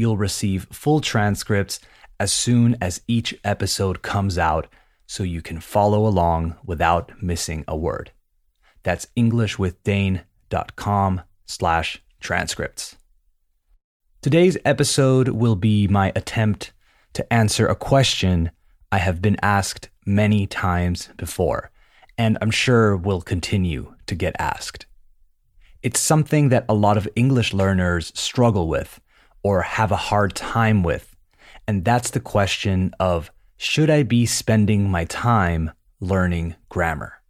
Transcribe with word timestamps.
You'll 0.00 0.16
receive 0.16 0.66
full 0.72 1.02
transcripts 1.02 1.78
as 2.18 2.32
soon 2.32 2.74
as 2.80 3.02
each 3.06 3.38
episode 3.44 4.00
comes 4.00 4.38
out 4.38 4.66
so 5.06 5.22
you 5.22 5.42
can 5.42 5.60
follow 5.60 6.06
along 6.06 6.56
without 6.64 7.22
missing 7.22 7.66
a 7.68 7.76
word. 7.76 8.10
That's 8.82 9.08
englishwithdane.com 9.14 11.20
slash 11.44 12.02
transcripts. 12.18 12.96
Today's 14.22 14.56
episode 14.64 15.28
will 15.28 15.56
be 15.56 15.86
my 15.86 16.14
attempt 16.16 16.72
to 17.12 17.30
answer 17.30 17.66
a 17.66 17.76
question 17.76 18.52
I 18.90 18.96
have 18.96 19.20
been 19.20 19.36
asked 19.42 19.90
many 20.06 20.46
times 20.46 21.10
before, 21.18 21.70
and 22.16 22.38
I'm 22.40 22.50
sure 22.50 22.96
will 22.96 23.20
continue 23.20 23.96
to 24.06 24.14
get 24.14 24.34
asked. 24.38 24.86
It's 25.82 26.00
something 26.00 26.48
that 26.48 26.64
a 26.70 26.74
lot 26.74 26.96
of 26.96 27.06
English 27.14 27.52
learners 27.52 28.18
struggle 28.18 28.66
with 28.66 28.98
or 29.42 29.62
have 29.62 29.92
a 29.92 29.96
hard 29.96 30.34
time 30.34 30.82
with, 30.82 31.16
and 31.66 31.84
that's 31.84 32.10
the 32.10 32.20
question 32.20 32.94
of 32.98 33.30
should 33.56 33.90
I 33.90 34.02
be 34.02 34.26
spending 34.26 34.90
my 34.90 35.04
time 35.04 35.70
learning 36.00 36.56
grammar? 36.68 37.20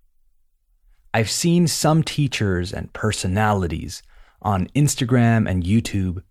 I've 1.12 1.30
seen 1.30 1.66
some 1.66 2.04
teachers 2.04 2.72
and 2.72 2.92
personalities 2.92 4.02
on 4.42 4.68
Instagram 4.68 5.50
and 5.50 5.64
YouTube 5.64 6.22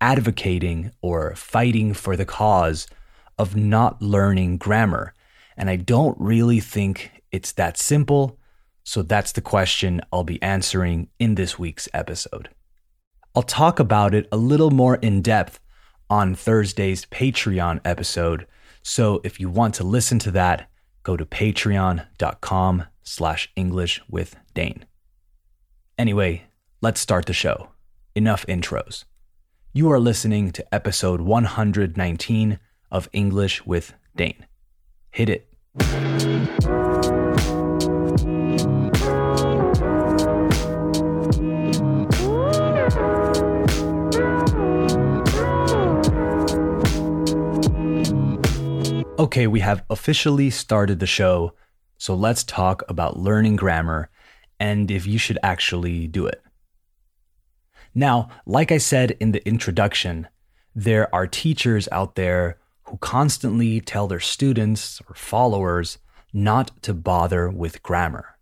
advocating 0.00 0.90
or 1.02 1.34
fighting 1.36 1.94
for 1.94 2.16
the 2.16 2.24
cause 2.24 2.86
of 3.38 3.56
not 3.56 4.02
learning 4.02 4.58
grammar. 4.58 5.14
And 5.56 5.70
I 5.70 5.76
don't 5.76 6.18
really 6.20 6.60
think 6.60 7.22
it's 7.30 7.52
that 7.52 7.76
simple. 7.76 8.38
So 8.84 9.02
that's 9.02 9.32
the 9.32 9.40
question 9.40 10.00
I'll 10.12 10.24
be 10.24 10.42
answering 10.42 11.08
in 11.18 11.36
this 11.36 11.58
week's 11.58 11.88
episode. 11.94 12.48
I'll 13.34 13.42
talk 13.42 13.78
about 13.78 14.14
it 14.14 14.26
a 14.32 14.36
little 14.36 14.70
more 14.70 14.96
in 14.96 15.22
depth 15.22 15.60
on 16.10 16.34
Thursday's 16.34 17.06
Patreon 17.06 17.80
episode. 17.84 18.46
So 18.82 19.20
if 19.24 19.38
you 19.38 19.48
want 19.48 19.74
to 19.76 19.84
listen 19.84 20.18
to 20.20 20.30
that, 20.32 20.70
go 21.02 21.16
to 21.16 21.24
patreon.com 21.24 22.84
slash 23.02 23.50
English 23.56 24.00
with 24.08 24.36
Dane. 24.54 24.84
Anyway, 25.96 26.44
let's 26.80 27.00
start 27.00 27.26
the 27.26 27.32
show. 27.32 27.70
Enough 28.14 28.46
intros. 28.46 29.04
You 29.72 29.90
are 29.92 30.00
listening 30.00 30.50
to 30.52 30.74
episode 30.74 31.20
119 31.20 32.58
of 32.90 33.08
English 33.12 33.64
with 33.66 33.94
Dane. 34.16 34.46
Hit 35.10 35.28
it. 35.28 36.87
Okay, 49.18 49.48
we 49.48 49.58
have 49.58 49.84
officially 49.90 50.48
started 50.48 51.00
the 51.00 51.06
show, 51.06 51.52
so 51.96 52.14
let's 52.14 52.44
talk 52.44 52.84
about 52.88 53.18
learning 53.18 53.56
grammar 53.56 54.10
and 54.60 54.92
if 54.92 55.08
you 55.08 55.18
should 55.18 55.40
actually 55.42 56.06
do 56.06 56.24
it. 56.26 56.40
Now, 57.92 58.28
like 58.46 58.70
I 58.70 58.78
said 58.78 59.16
in 59.18 59.32
the 59.32 59.44
introduction, 59.44 60.28
there 60.72 61.12
are 61.12 61.26
teachers 61.26 61.88
out 61.90 62.14
there 62.14 62.58
who 62.84 62.96
constantly 62.98 63.80
tell 63.80 64.06
their 64.06 64.20
students 64.20 65.02
or 65.08 65.16
followers 65.16 65.98
not 66.32 66.80
to 66.82 66.94
bother 66.94 67.50
with 67.50 67.82
grammar. 67.82 68.38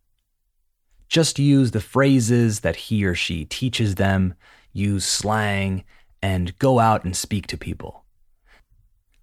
Just 1.08 1.38
use 1.38 1.70
the 1.70 1.80
phrases 1.80 2.60
that 2.60 2.76
he 2.76 3.06
or 3.06 3.14
she 3.14 3.46
teaches 3.46 3.94
them, 3.94 4.34
use 4.74 5.06
slang, 5.06 5.84
and 6.20 6.58
go 6.58 6.80
out 6.80 7.04
and 7.04 7.16
speak 7.16 7.46
to 7.46 7.56
people. 7.56 8.05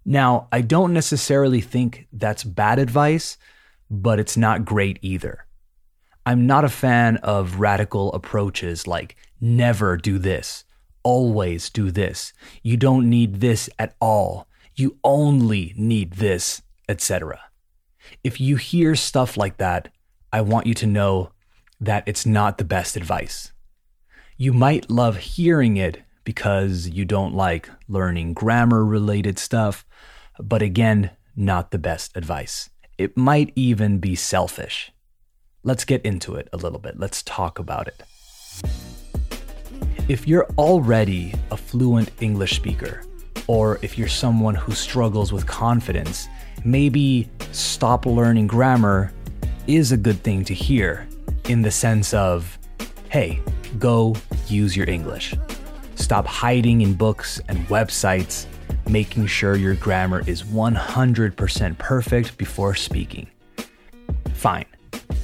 Now, 0.04 0.48
I 0.52 0.60
don't 0.60 0.92
necessarily 0.92 1.60
think 1.60 2.06
that's 2.12 2.44
bad 2.44 2.78
advice, 2.78 3.38
but 3.90 4.18
it's 4.18 4.36
not 4.36 4.64
great 4.64 4.98
either. 5.00 5.46
I'm 6.26 6.46
not 6.46 6.64
a 6.64 6.70
fan 6.70 7.16
of 7.18 7.60
radical 7.60 8.12
approaches 8.12 8.86
like 8.86 9.16
never 9.40 9.96
do 9.96 10.18
this, 10.18 10.64
always 11.02 11.70
do 11.70 11.90
this, 11.90 12.32
you 12.62 12.76
don't 12.76 13.08
need 13.08 13.40
this 13.40 13.68
at 13.78 13.94
all, 14.00 14.46
you 14.74 14.98
only 15.04 15.74
need 15.76 16.14
this, 16.14 16.62
etc. 16.88 17.40
If 18.22 18.40
you 18.40 18.56
hear 18.56 18.94
stuff 18.94 19.36
like 19.36 19.58
that, 19.58 19.88
I 20.32 20.40
want 20.40 20.66
you 20.66 20.74
to 20.74 20.86
know 20.86 21.30
that 21.80 22.04
it's 22.06 22.26
not 22.26 22.58
the 22.58 22.64
best 22.64 22.96
advice. 22.96 23.52
You 24.36 24.52
might 24.52 24.90
love 24.90 25.16
hearing 25.18 25.76
it 25.76 26.03
because 26.24 26.88
you 26.88 27.04
don't 27.04 27.34
like 27.34 27.68
learning 27.88 28.34
grammar 28.34 28.84
related 28.84 29.38
stuff, 29.38 29.84
but 30.38 30.62
again, 30.62 31.10
not 31.36 31.70
the 31.70 31.78
best 31.78 32.16
advice. 32.16 32.70
It 32.98 33.16
might 33.16 33.52
even 33.54 33.98
be 33.98 34.14
selfish. 34.14 34.92
Let's 35.62 35.84
get 35.84 36.02
into 36.02 36.34
it 36.34 36.48
a 36.52 36.56
little 36.56 36.78
bit. 36.78 36.98
Let's 36.98 37.22
talk 37.22 37.58
about 37.58 37.88
it. 37.88 38.02
If 40.08 40.28
you're 40.28 40.46
already 40.58 41.34
a 41.50 41.56
fluent 41.56 42.10
English 42.20 42.56
speaker, 42.56 43.02
or 43.46 43.78
if 43.82 43.98
you're 43.98 44.08
someone 44.08 44.54
who 44.54 44.72
struggles 44.72 45.32
with 45.32 45.46
confidence, 45.46 46.28
maybe 46.64 47.28
stop 47.52 48.06
learning 48.06 48.46
grammar 48.46 49.12
is 49.66 49.92
a 49.92 49.96
good 49.96 50.22
thing 50.22 50.44
to 50.44 50.54
hear 50.54 51.08
in 51.48 51.62
the 51.62 51.70
sense 51.70 52.12
of, 52.14 52.58
hey, 53.08 53.40
go 53.78 54.14
use 54.48 54.76
your 54.76 54.88
English. 54.88 55.34
Stop 56.04 56.26
hiding 56.26 56.82
in 56.82 56.92
books 56.92 57.40
and 57.48 57.66
websites, 57.68 58.44
making 58.90 59.24
sure 59.24 59.56
your 59.56 59.74
grammar 59.74 60.22
is 60.26 60.42
100% 60.42 61.78
perfect 61.78 62.36
before 62.36 62.74
speaking. 62.74 63.26
Fine. 64.34 64.66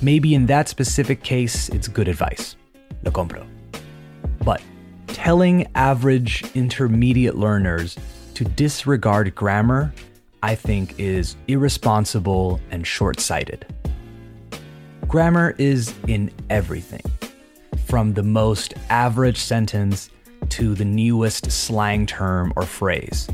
Maybe 0.00 0.34
in 0.34 0.46
that 0.46 0.70
specific 0.70 1.22
case, 1.22 1.68
it's 1.68 1.86
good 1.86 2.08
advice. 2.08 2.56
Lo 3.04 3.12
compro. 3.12 3.46
But 4.42 4.62
telling 5.08 5.66
average 5.74 6.44
intermediate 6.54 7.36
learners 7.36 7.98
to 8.32 8.44
disregard 8.44 9.34
grammar, 9.34 9.92
I 10.42 10.54
think, 10.54 10.98
is 10.98 11.36
irresponsible 11.46 12.58
and 12.70 12.86
short 12.86 13.20
sighted. 13.20 13.66
Grammar 15.06 15.54
is 15.58 15.92
in 16.08 16.30
everything, 16.48 17.02
from 17.84 18.14
the 18.14 18.22
most 18.22 18.72
average 18.88 19.36
sentence 19.36 20.08
to 20.50 20.74
the 20.74 20.84
newest 20.84 21.50
slang 21.50 22.06
term 22.06 22.52
or 22.56 22.62
phrase. 22.62 23.28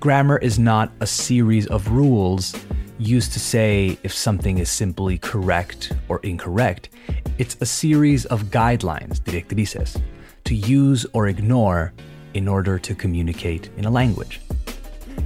Grammar 0.00 0.38
is 0.38 0.58
not 0.58 0.92
a 1.00 1.06
series 1.06 1.66
of 1.66 1.90
rules 1.90 2.54
used 2.98 3.32
to 3.32 3.40
say 3.40 3.98
if 4.02 4.12
something 4.12 4.58
is 4.58 4.68
simply 4.68 5.18
correct 5.18 5.92
or 6.08 6.20
incorrect. 6.20 6.88
It's 7.38 7.56
a 7.60 7.66
series 7.66 8.24
of 8.26 8.44
guidelines, 8.44 9.20
directrices, 9.20 10.00
to 10.44 10.54
use 10.54 11.06
or 11.12 11.28
ignore 11.28 11.92
in 12.34 12.48
order 12.48 12.78
to 12.78 12.94
communicate 12.94 13.70
in 13.76 13.84
a 13.84 13.90
language. 13.90 14.40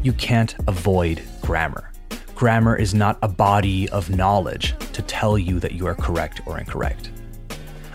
You 0.02 0.12
can't 0.12 0.54
avoid 0.66 1.22
grammar. 1.40 1.90
Grammar 2.34 2.76
is 2.76 2.94
not 2.94 3.18
a 3.22 3.28
body 3.28 3.88
of 3.90 4.10
knowledge 4.10 4.74
to 4.92 5.02
tell 5.02 5.38
you 5.38 5.60
that 5.60 5.72
you 5.72 5.86
are 5.86 5.94
correct 5.94 6.40
or 6.46 6.58
incorrect. 6.58 7.10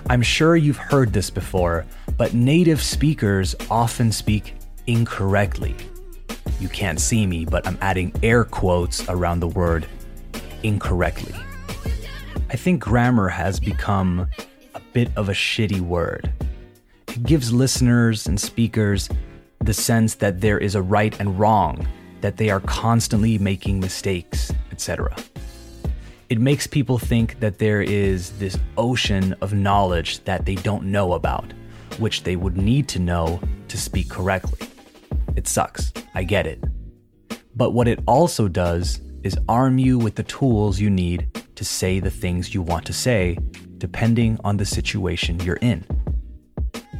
I'm 0.09 0.21
sure 0.21 0.56
you've 0.56 0.77
heard 0.77 1.13
this 1.13 1.30
before, 1.30 1.86
but 2.18 2.33
native 2.33 2.81
speakers 2.81 3.56
often 3.69 4.12
speak 4.12 4.56
incorrectly 4.88 5.75
you 6.59 6.69
can't 6.69 7.00
see 7.00 7.27
me, 7.27 7.45
but 7.45 7.68
I'm 7.68 7.77
adding 7.81 8.12
air 8.24 8.44
quotes 8.44 9.07
around 9.09 9.42
the 9.42 9.48
word 9.48 9.86
incorrectly. 10.63 11.36
I 12.50 12.56
think 12.56 12.81
grammar 12.81 13.30
has 13.30 13.59
become 13.59 14.27
a 14.74 14.80
bit 14.94 15.09
of 15.15 15.30
a 15.30 15.33
shitty 15.33 15.81
word. 15.81 16.31
It 17.10 17.24
gives 17.24 17.53
listeners 17.53 18.25
and 18.25 18.39
speakers 18.39 19.10
the 19.60 19.74
sense 19.74 20.15
that 20.15 20.42
there 20.42 20.57
is 20.57 20.75
a 20.75 20.81
right 20.81 21.18
and 21.19 21.38
wrong, 21.39 21.88
that 22.21 22.38
they 22.38 22.50
are 22.50 22.62
constantly 22.62 23.38
making 23.38 23.80
mistakes, 23.80 24.51
etc. 24.71 25.15
It 26.29 26.39
makes 26.39 26.68
people 26.68 26.97
think 26.97 27.39
that 27.39 27.57
there 27.57 27.81
is 27.81 28.31
this 28.38 28.59
ocean 28.77 29.33
of 29.39 29.53
knowledge 29.53 30.21
that 30.25 30.45
they 30.45 30.56
don't 30.56 30.91
know 30.91 31.13
about, 31.13 31.53
which 32.00 32.24
they 32.24 32.35
would 32.35 32.57
need 32.57 32.89
to 32.89 33.00
know 33.00 33.39
to 33.69 33.77
speak 33.77 34.09
correctly. 34.09 34.68
It 35.38 35.47
sucks. 35.47 35.94
I 36.15 36.24
get 36.24 36.45
it. 36.45 36.62
But 37.56 37.71
what 37.71 37.88
it 37.88 38.01
also 38.07 38.50
does 38.50 39.00
is 39.24 39.38
arm 39.47 39.77
you 39.77 39.97
with 39.97 40.15
the 40.15 40.24
tools 40.24 40.81
you 40.81 40.89
need 40.89 41.29
to 41.56 41.63
say 41.63 42.01
the 42.01 42.12
things 42.12 42.53
you 42.53 42.62
want 42.62 42.85
to 42.88 42.94
say, 42.94 43.38
depending 43.77 44.38
on 44.44 44.57
the 44.57 44.65
situation 44.65 45.39
you're 45.39 45.56
in. 45.62 45.85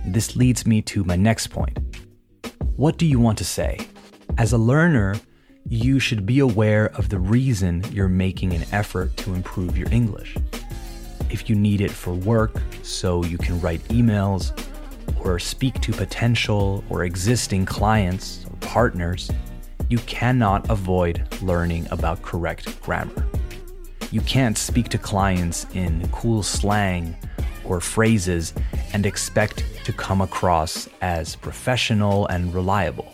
This 0.06 0.38
leads 0.38 0.66
me 0.66 0.82
to 0.84 1.04
my 1.04 1.18
next 1.18 1.48
point. 1.48 1.78
What 2.78 2.98
do 2.98 3.06
you 3.06 3.20
want 3.20 3.38
to 3.40 3.46
say? 3.46 3.88
As 4.38 4.54
a 4.54 4.58
learner, 4.58 5.16
you 5.70 6.00
should 6.00 6.26
be 6.26 6.40
aware 6.40 6.86
of 6.96 7.10
the 7.10 7.20
reason 7.20 7.84
you're 7.92 8.08
making 8.08 8.54
an 8.54 8.64
effort 8.72 9.16
to 9.18 9.34
improve 9.34 9.78
your 9.78 9.92
English. 9.92 10.38
If 11.30 11.50
you 11.50 11.58
need 11.58 11.82
it 11.82 11.92
for 11.92 12.14
work, 12.14 12.62
so 12.84 13.26
you 13.26 13.38
can 13.38 13.60
write 13.60 13.84
emails, 13.90 14.58
or 15.24 15.40
speak 15.40 15.82
to 15.82 15.92
potential 15.92 16.86
or 16.90 17.04
existing 17.04 17.66
clients 17.66 18.46
or 18.46 18.56
partners, 18.62 19.30
you 19.90 19.98
cannot 20.00 20.70
avoid 20.70 21.28
learning 21.42 21.86
about 21.92 22.22
correct 22.22 22.82
grammar. 22.82 23.28
You 24.10 24.22
can't 24.22 24.58
speak 24.58 24.88
to 24.90 24.98
clients 24.98 25.66
in 25.74 26.08
cool 26.14 26.44
slang 26.44 27.14
or 27.66 27.82
phrases 27.82 28.54
and 28.94 29.06
expect 29.06 29.66
to 29.84 29.92
come 29.92 30.22
across 30.22 30.88
as 31.02 31.36
professional 31.36 32.26
and 32.28 32.54
reliable. 32.54 33.14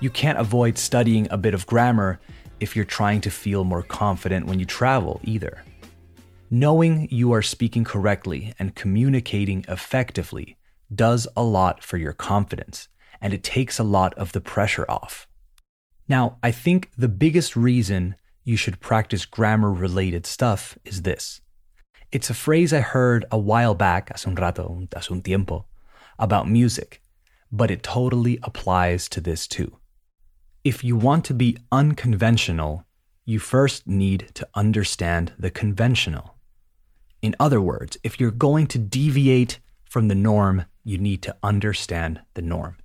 You 0.00 0.08
can't 0.08 0.38
avoid 0.38 0.78
studying 0.78 1.28
a 1.30 1.36
bit 1.36 1.52
of 1.52 1.66
grammar 1.66 2.20
if 2.58 2.74
you're 2.74 2.86
trying 2.86 3.20
to 3.20 3.30
feel 3.30 3.64
more 3.64 3.82
confident 3.82 4.46
when 4.46 4.58
you 4.58 4.64
travel 4.64 5.20
either. 5.24 5.62
Knowing 6.50 7.06
you 7.10 7.32
are 7.32 7.42
speaking 7.42 7.84
correctly 7.84 8.54
and 8.58 8.74
communicating 8.74 9.64
effectively 9.68 10.56
does 10.92 11.28
a 11.36 11.42
lot 11.42 11.84
for 11.84 11.98
your 11.98 12.14
confidence, 12.14 12.88
and 13.20 13.34
it 13.34 13.42
takes 13.42 13.78
a 13.78 13.84
lot 13.84 14.14
of 14.14 14.32
the 14.32 14.40
pressure 14.40 14.86
off. 14.88 15.28
Now, 16.08 16.38
I 16.42 16.50
think 16.50 16.90
the 16.96 17.08
biggest 17.08 17.54
reason 17.54 18.16
you 18.42 18.56
should 18.56 18.80
practice 18.80 19.26
grammar 19.26 19.70
related 19.70 20.24
stuff 20.24 20.78
is 20.84 21.02
this. 21.02 21.42
It's 22.10 22.30
a 22.30 22.34
phrase 22.34 22.72
I 22.72 22.80
heard 22.80 23.26
a 23.30 23.38
while 23.38 23.74
back, 23.74 24.08
hace 24.08 24.26
un 24.26 24.34
rato, 24.34 24.88
hace 24.92 25.10
un 25.10 25.20
tiempo, 25.20 25.66
about 26.18 26.48
music, 26.48 27.02
but 27.52 27.70
it 27.70 27.82
totally 27.82 28.38
applies 28.42 29.08
to 29.10 29.20
this 29.20 29.46
too. 29.46 29.76
If 30.62 30.84
you 30.84 30.94
want 30.94 31.24
to 31.24 31.32
be 31.32 31.56
unconventional, 31.72 32.84
you 33.24 33.38
first 33.38 33.86
need 33.86 34.28
to 34.34 34.46
understand 34.54 35.32
the 35.38 35.50
conventional. 35.50 36.34
In 37.22 37.34
other 37.40 37.62
words, 37.62 37.96
if 38.04 38.20
you're 38.20 38.30
going 38.30 38.66
to 38.66 38.78
deviate 38.78 39.58
from 39.84 40.08
the 40.08 40.14
norm, 40.14 40.66
you 40.84 40.98
need 40.98 41.22
to 41.22 41.34
understand 41.42 42.20
the 42.34 42.42
norm. 42.42 42.76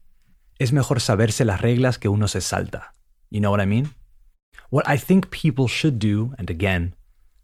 Es 0.58 0.72
mejor 0.72 1.00
saberse 1.00 1.46
las 1.46 1.60
reglas 1.62 2.00
que 2.00 2.10
uno 2.10 2.28
se 2.28 2.40
salta. 2.40 2.86
You 3.30 3.42
know 3.42 3.52
what 3.52 3.60
I 3.60 3.66
mean? 3.66 3.90
What 4.70 4.88
I 4.88 4.96
think 4.96 5.30
people 5.30 5.68
should 5.68 6.00
do, 6.00 6.34
and 6.38 6.50
again, 6.50 6.94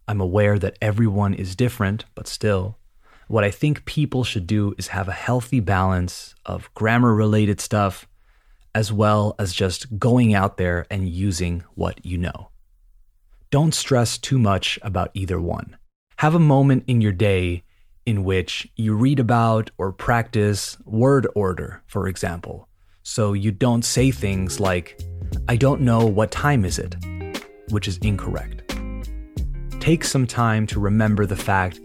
I'm 0.08 0.22
aware 0.22 0.58
that 0.60 0.78
everyone 0.82 1.34
is 1.34 1.58
different, 1.58 2.06
but 2.16 2.28
still, 2.28 2.78
what 3.28 3.44
I 3.44 3.52
think 3.52 3.84
people 3.84 4.24
should 4.24 4.48
do 4.48 4.76
is 4.78 4.88
have 4.90 5.10
a 5.10 5.24
healthy 5.28 5.60
balance 5.60 6.36
of 6.46 6.74
grammar 6.74 7.14
related 7.14 7.60
stuff 7.60 8.08
as 8.74 8.92
well 8.92 9.36
as 9.38 9.54
just 9.54 10.00
going 10.00 10.34
out 10.34 10.58
there 10.58 10.86
and 10.90 11.10
using 11.10 11.64
what 11.76 12.06
you 12.06 12.18
know. 12.18 12.50
Don't 13.50 13.74
stress 13.74 14.18
too 14.18 14.40
much 14.40 14.80
about 14.82 15.12
either 15.14 15.40
one. 15.40 15.78
Have 16.18 16.36
a 16.36 16.40
moment 16.40 16.86
in 16.88 17.02
your 17.02 17.12
day 17.12 17.64
in 18.06 18.24
which 18.24 18.68
you 18.76 18.94
read 18.94 19.20
about 19.20 19.70
or 19.78 19.92
practice 19.92 20.78
word 20.86 21.28
order, 21.36 21.84
for 21.86 22.08
example, 22.08 22.68
so 23.04 23.34
you 23.34 23.52
don't 23.52 23.84
say 23.84 24.12
things 24.12 24.60
like, 24.60 25.00
I 25.48 25.56
don't 25.56 25.82
know 25.82 26.06
what 26.06 26.32
time 26.32 26.66
is 26.66 26.80
it, 26.80 26.96
which 27.70 27.88
is 27.88 27.98
incorrect. 27.98 28.76
Take 29.80 30.04
some 30.04 30.28
time 30.28 30.68
to 30.68 30.80
remember 30.80 31.26
the 31.26 31.36
fact 31.36 31.80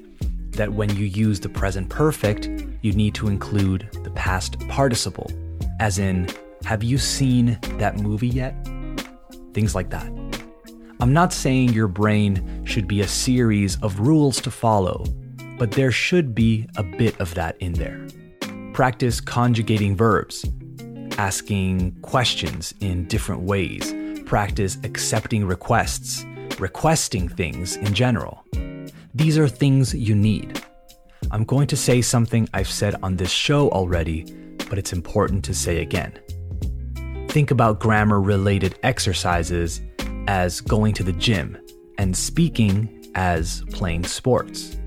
that 0.53 0.73
when 0.73 0.95
you 0.97 1.07
use 1.07 1.41
the 1.41 1.49
present 1.49 1.89
perfect, 1.89 2.49
you 2.83 2.93
need 2.93 3.15
to 3.15 3.29
include 3.29 3.89
the 4.05 4.11
past 4.11 4.59
participle, 4.69 5.31
as 5.81 5.99
in, 5.99 6.29
have 6.65 6.83
you 6.83 6.99
seen 6.99 7.59
that 7.79 7.99
movie 7.99 8.29
yet? 8.29 8.55
Things 9.53 9.75
like 9.75 9.91
that. 9.91 10.11
I'm 10.99 11.13
not 11.13 11.33
saying 11.33 11.75
your 11.75 11.89
brain 11.89 12.65
should 12.65 12.89
be 12.89 13.03
a 13.03 13.09
series 13.09 13.77
of 13.83 14.01
rules 14.01 14.41
to 14.41 14.51
follow, 14.51 15.05
but 15.59 15.73
there 15.73 15.91
should 15.91 16.35
be 16.35 16.67
a 16.77 16.83
bit 16.83 17.21
of 17.21 17.35
that 17.35 17.57
in 17.59 17.75
there. 17.75 18.07
Practice 18.73 19.21
conjugating 19.21 19.95
verbs, 19.95 20.45
asking 21.19 21.93
questions 22.03 22.75
in 22.81 23.07
different 23.09 23.43
ways, 23.43 23.95
practice 24.25 24.79
accepting 24.85 25.47
requests, 25.47 26.25
requesting 26.59 27.29
things 27.29 27.77
in 27.77 27.93
general. 27.93 28.43
These 29.15 29.39
are 29.39 29.49
things 29.49 29.95
you 29.95 30.15
need. 30.15 30.63
I'm 31.31 31.45
going 31.45 31.67
to 31.69 31.77
say 31.77 32.03
something 32.03 32.49
I've 32.55 32.69
said 32.69 32.97
on 33.03 33.17
this 33.17 33.31
show 33.31 33.71
already, 33.71 34.25
but 34.69 34.79
it's 34.79 34.93
important 34.93 35.45
to 35.45 35.55
say 35.55 35.83
again. 35.83 36.19
Think 37.37 37.51
about 37.51 37.81
grammar 37.81 38.19
related 38.19 38.79
exercises 38.83 39.83
as 40.27 40.63
going 40.63 40.95
to 40.95 41.03
the 41.03 41.13
gym 41.13 41.59
and 41.99 42.17
speaking 42.17 43.11
as 43.15 43.63
playing 43.73 44.05
sports. 44.05 44.79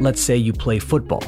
Let's 0.00 0.22
say 0.22 0.34
you 0.34 0.54
play 0.54 0.78
football 0.78 1.22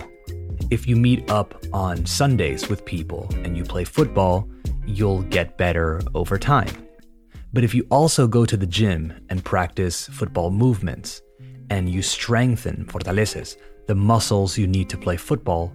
if 0.71 0.87
you 0.87 0.97
meet 0.97 1.31
up 1.31 1.63
on 1.75 2.07
Sundays 2.07 2.71
with 2.71 2.87
people 2.87 3.29
and 3.45 3.55
you 3.55 3.65
play 3.65 3.85
football, 3.85 4.49
you'll 4.87 5.25
get 5.25 5.59
better 5.59 6.01
over 6.15 6.39
time. 6.39 6.89
But 7.53 7.63
if 7.63 7.75
you 7.75 7.87
also 7.91 8.27
go 8.27 8.47
to 8.47 8.57
the 8.57 8.67
gym 8.67 9.13
and 9.29 9.45
practice 9.45 10.07
football 10.09 10.51
movements 10.51 11.21
and 11.69 11.87
you 11.91 12.01
strengthen, 12.01 12.87
fortaleces, 12.87 13.59
the 13.89 13.95
muscles 13.95 14.57
you 14.57 14.67
need 14.67 14.89
to 14.89 14.97
play 14.97 15.19
football, 15.19 15.71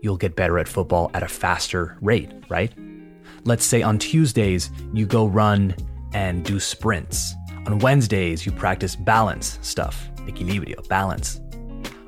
you'll 0.00 0.16
get 0.16 0.36
better 0.36 0.58
at 0.58 0.68
football 0.68 1.10
at 1.12 1.22
a 1.22 1.28
faster 1.28 1.98
rate, 2.00 2.32
right? 2.48 2.72
Let's 3.46 3.64
say 3.64 3.80
on 3.80 4.00
Tuesdays, 4.00 4.72
you 4.92 5.06
go 5.06 5.26
run 5.26 5.72
and 6.12 6.44
do 6.44 6.58
sprints. 6.58 7.32
On 7.66 7.78
Wednesdays, 7.78 8.44
you 8.44 8.50
practice 8.50 8.96
balance 8.96 9.60
stuff, 9.62 10.10
equilibrio, 10.26 10.86
balance. 10.88 11.40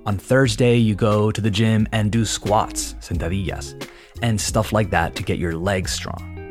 On 0.04 0.18
Thursday, 0.18 0.76
you 0.76 0.96
go 0.96 1.30
to 1.30 1.40
the 1.40 1.50
gym 1.50 1.86
and 1.92 2.10
do 2.10 2.24
squats, 2.24 2.94
sentadillas, 2.94 3.88
and 4.20 4.40
stuff 4.40 4.72
like 4.72 4.90
that 4.90 5.14
to 5.14 5.22
get 5.22 5.38
your 5.38 5.54
legs 5.54 5.92
strong. 5.92 6.50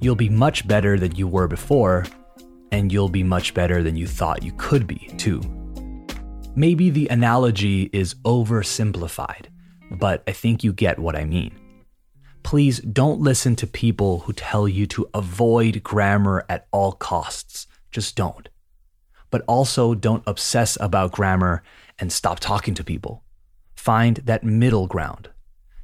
You'll 0.00 0.14
be 0.14 0.28
much 0.28 0.68
better 0.68 1.00
than 1.00 1.16
you 1.16 1.26
were 1.26 1.48
before, 1.48 2.06
and 2.70 2.92
you'll 2.92 3.08
be 3.08 3.24
much 3.24 3.54
better 3.54 3.82
than 3.82 3.96
you 3.96 4.06
thought 4.06 4.44
you 4.44 4.52
could 4.56 4.86
be, 4.86 5.10
too. 5.18 5.40
Maybe 6.54 6.90
the 6.90 7.08
analogy 7.08 7.90
is 7.92 8.14
oversimplified, 8.24 9.46
but 9.90 10.22
I 10.28 10.32
think 10.32 10.62
you 10.62 10.72
get 10.72 11.00
what 11.00 11.16
I 11.16 11.24
mean. 11.24 11.58
Please 12.42 12.80
don't 12.80 13.20
listen 13.20 13.56
to 13.56 13.66
people 13.66 14.20
who 14.20 14.32
tell 14.32 14.66
you 14.68 14.86
to 14.88 15.08
avoid 15.14 15.82
grammar 15.82 16.44
at 16.48 16.66
all 16.72 16.92
costs. 16.92 17.66
Just 17.90 18.16
don't. 18.16 18.48
But 19.30 19.42
also 19.46 19.94
don't 19.94 20.24
obsess 20.26 20.76
about 20.80 21.12
grammar 21.12 21.62
and 21.98 22.12
stop 22.12 22.40
talking 22.40 22.74
to 22.74 22.84
people. 22.84 23.22
Find 23.74 24.16
that 24.18 24.44
middle 24.44 24.86
ground. 24.86 25.30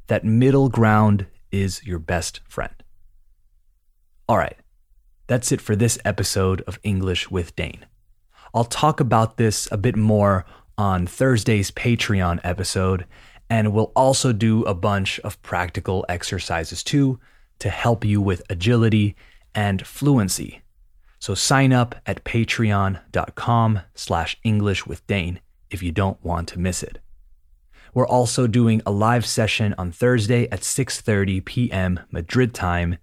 That 0.09 0.25
middle 0.25 0.69
ground 0.69 1.27
is 1.50 1.85
your 1.85 1.99
best 1.99 2.41
friend. 2.49 2.75
All 4.29 4.37
right, 4.37 4.57
that's 5.27 5.53
it 5.53 5.61
for 5.61 5.75
this 5.75 5.99
episode 6.05 6.61
of 6.62 6.79
English 6.83 7.31
with 7.31 7.57
Dane. 7.57 7.87
I'll 8.53 8.65
talk 8.65 9.00
about 9.00 9.37
this 9.37 9.69
a 9.71 9.77
bit 9.77 9.97
more 9.97 10.45
on 10.77 11.07
Thursday's 11.07 11.71
Patreon 11.71 12.41
episode, 12.45 13.05
and 13.50 13.73
we'll 13.73 13.93
also 13.97 14.33
do 14.33 14.62
a 14.64 14.75
bunch 14.75 15.19
of 15.21 15.40
practical 15.43 16.05
exercises 16.09 16.83
too 16.83 17.19
to 17.59 17.71
help 17.71 18.05
you 18.05 18.21
with 18.21 18.43
agility 18.50 19.17
and 19.55 19.87
fluency. 19.87 20.62
So 21.19 21.35
sign 21.35 21.73
up 21.73 21.97
at 22.07 22.25
patreon.com 22.25 23.81
slash 23.95 24.37
English 24.45 24.87
with 24.87 25.07
Dane 25.07 25.40
if 25.71 25.83
you 25.83 25.90
don't 25.90 26.23
want 26.25 26.49
to 26.49 26.59
miss 26.59 26.83
it. 26.83 26.99
We're 27.95 28.07
also 28.07 28.47
doing 28.47 28.83
a 28.87 28.93
live 28.93 29.26
session 29.26 29.75
on 29.78 29.90
Thursday 29.93 30.49
at 30.50 30.61
6:30 30.61 31.45
p.m. 31.45 32.00
Madrid 32.12 32.55
time 32.55 32.99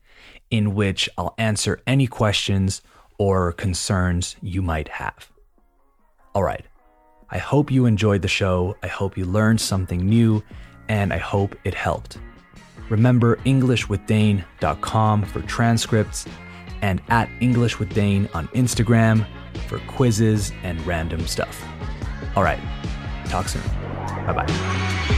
in 0.49 0.75
which 0.75 1.09
I'll 1.17 1.35
answer 1.37 1.81
any 1.85 2.07
questions 2.07 2.81
or 3.17 3.51
concerns 3.51 4.35
you 4.41 4.61
might 4.61 4.87
have. 4.87 5.31
All 6.33 6.43
right. 6.43 6.65
I 7.29 7.37
hope 7.37 7.71
you 7.71 7.85
enjoyed 7.85 8.21
the 8.21 8.27
show. 8.27 8.77
I 8.83 8.87
hope 8.87 9.17
you 9.17 9.25
learned 9.25 9.61
something 9.61 10.07
new 10.07 10.43
and 10.87 11.11
I 11.11 11.17
hope 11.17 11.55
it 11.63 11.73
helped. 11.73 12.17
Remember 12.89 13.37
EnglishWithDane.com 13.37 15.23
for 15.23 15.41
transcripts 15.41 16.25
and 16.81 17.01
at 17.09 17.29
English 17.39 17.79
with 17.79 17.93
Dane 17.93 18.29
on 18.33 18.47
Instagram 18.49 19.25
for 19.67 19.79
quizzes 19.87 20.51
and 20.63 20.85
random 20.85 21.25
stuff. 21.25 21.63
All 22.35 22.43
right. 22.43 22.59
Talk 23.25 23.49
soon. 23.49 23.63
Bye 24.25 24.33
bye. 24.33 25.11